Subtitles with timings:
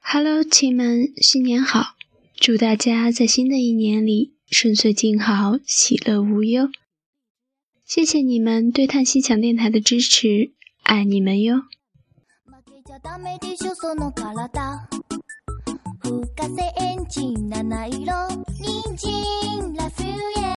[0.00, 1.94] Hello，亲们，新年好！
[2.36, 6.68] 祝大家在新的一年里顺遂、静好、喜乐无忧。
[7.86, 11.62] 谢谢你们对叹息强电台的支持，爱你们哟！